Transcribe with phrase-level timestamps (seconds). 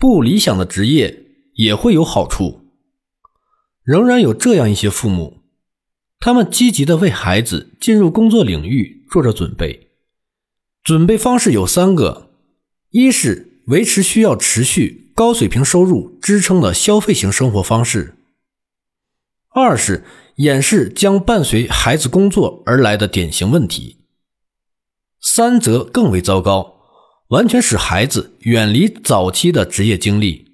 [0.00, 1.26] 不理想的职业
[1.56, 2.62] 也会有好处。
[3.84, 5.42] 仍然有这样一些父母，
[6.18, 9.90] 他们积极的为孩子进入工作领域做着准备。
[10.82, 12.30] 准备方式有三个：
[12.88, 18.14] 一是维持需要持续高水平收入支撑的消费型生活方式；
[19.50, 20.02] 二是
[20.36, 23.98] 掩饰将伴随孩子工作而来的典型问题；
[25.20, 26.79] 三则更为糟糕，
[27.30, 30.52] 完全使孩子远离早期的职业经历。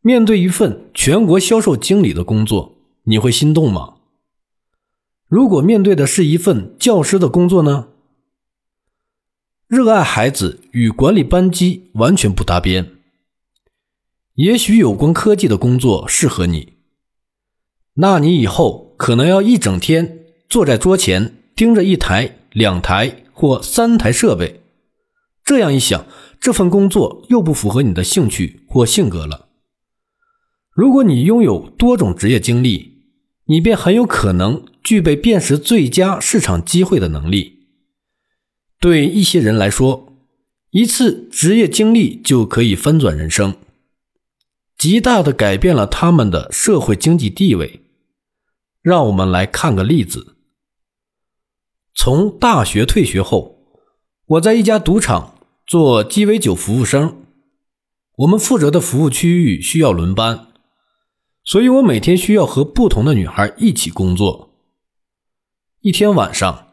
[0.00, 3.96] 面对一份全国销售经理的工作，你会心动吗？
[5.28, 7.88] 如果面对的是一份教师的工作呢？
[9.66, 12.90] 热爱孩子与管理班级完全不搭边。
[14.34, 16.72] 也许有关科技的工作适合你，
[17.94, 24.61] 那你以后可能要一整天坐在桌前盯着一台、两台或三台设备。
[25.44, 26.06] 这样一想，
[26.40, 29.48] 这份工作又不符合你的兴趣或性格了。
[30.70, 33.04] 如果你拥有多种职业经历，
[33.46, 37.66] 你便很有可能具备辨识最佳市场机会的能力。
[38.80, 40.16] 对一些人来说，
[40.70, 43.56] 一次职业经历就可以翻转人生，
[44.78, 47.80] 极大的改变了他们的社会经济地位。
[48.80, 50.36] 让我们来看个例子：
[51.94, 53.58] 从大学退学后，
[54.26, 55.31] 我在一家赌场
[55.66, 57.24] 做鸡尾酒服务生，
[58.16, 60.48] 我们负责的服务区域需要轮班，
[61.44, 64.54] 所以我每天需要和不同的女孩一起工作。
[65.80, 66.68] 一天晚上。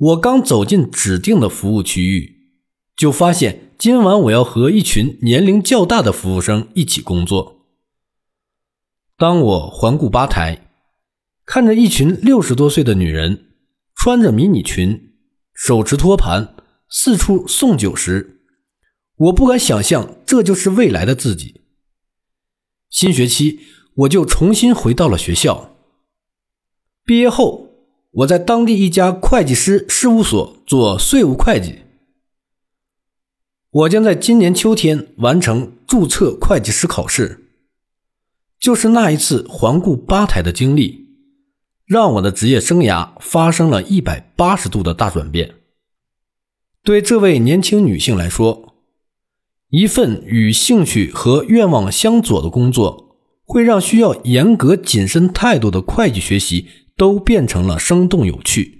[0.00, 2.52] 我刚走进指定的服务区域，
[2.96, 7.66] 就发现今晚我要和一群年龄较大的服务生一起工作。
[9.16, 10.70] 当我环顾吧台，
[11.44, 13.56] 看着一群六十多岁的女人
[13.96, 15.14] 穿着迷你裙，
[15.52, 16.54] 手持托盘
[16.88, 18.40] 四处送酒时，
[19.16, 21.62] 我不敢想象这就是未来的自己。
[22.90, 23.60] 新学期
[23.94, 25.76] 我就重新回到了学校。
[27.04, 27.66] 毕业后。
[28.12, 31.80] 我在当地一家会计师事务所做税务会计。
[33.70, 37.50] 我将在今年秋天完成注册会计师考试。
[38.58, 41.06] 就是那一次环顾吧台的经历，
[41.84, 45.57] 让我的职业生涯发生了一百八十度的大转变。
[46.88, 48.72] 对这位年轻女性来说，
[49.68, 56.66] 一份与兴趣和愿望相左的工作，会让需要严格谨慎态度的会计学习。
[56.96, 58.77] 都变成了生动有趣。